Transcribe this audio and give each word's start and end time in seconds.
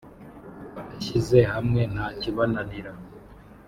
“Abishyize 0.79 1.39
hamwe 1.51 1.81
nta 1.93 2.07
kibananira”. 2.19 2.91